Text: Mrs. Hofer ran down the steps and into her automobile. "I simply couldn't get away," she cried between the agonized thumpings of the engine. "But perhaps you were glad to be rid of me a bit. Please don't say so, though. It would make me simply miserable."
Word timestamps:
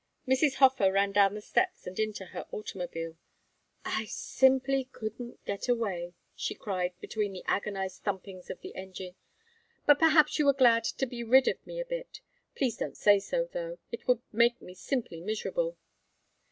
Mrs. 0.27 0.55
Hofer 0.55 0.91
ran 0.91 1.11
down 1.11 1.35
the 1.35 1.41
steps 1.41 1.85
and 1.85 1.99
into 1.99 2.25
her 2.25 2.47
automobile. 2.51 3.17
"I 3.85 4.05
simply 4.05 4.85
couldn't 4.85 5.45
get 5.45 5.69
away," 5.69 6.15
she 6.33 6.55
cried 6.55 6.99
between 6.99 7.33
the 7.33 7.43
agonized 7.45 8.01
thumpings 8.01 8.49
of 8.49 8.61
the 8.61 8.73
engine. 8.75 9.13
"But 9.85 9.99
perhaps 9.99 10.39
you 10.39 10.47
were 10.47 10.53
glad 10.55 10.85
to 10.85 11.05
be 11.05 11.23
rid 11.23 11.47
of 11.47 11.63
me 11.67 11.79
a 11.79 11.85
bit. 11.85 12.19
Please 12.57 12.77
don't 12.77 12.97
say 12.97 13.19
so, 13.19 13.45
though. 13.53 13.77
It 13.91 14.07
would 14.07 14.23
make 14.31 14.59
me 14.59 14.73
simply 14.73 15.21
miserable." 15.21 15.77